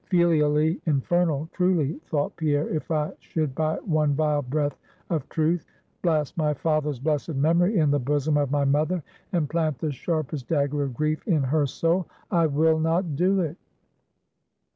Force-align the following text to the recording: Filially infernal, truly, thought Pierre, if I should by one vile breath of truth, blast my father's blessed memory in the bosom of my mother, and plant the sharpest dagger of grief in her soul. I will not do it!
Filially 0.07 0.81
infernal, 0.87 1.47
truly, 1.53 1.99
thought 2.07 2.35
Pierre, 2.35 2.67
if 2.69 2.89
I 2.89 3.13
should 3.19 3.53
by 3.53 3.75
one 3.85 4.15
vile 4.15 4.41
breath 4.41 4.75
of 5.11 5.29
truth, 5.29 5.63
blast 6.01 6.35
my 6.35 6.55
father's 6.55 6.97
blessed 6.97 7.35
memory 7.35 7.77
in 7.77 7.91
the 7.91 7.99
bosom 7.99 8.35
of 8.35 8.49
my 8.49 8.65
mother, 8.65 9.03
and 9.31 9.47
plant 9.47 9.77
the 9.77 9.91
sharpest 9.91 10.47
dagger 10.47 10.81
of 10.81 10.95
grief 10.95 11.27
in 11.27 11.43
her 11.43 11.67
soul. 11.67 12.07
I 12.31 12.47
will 12.47 12.79
not 12.79 13.15
do 13.15 13.41
it! 13.41 13.57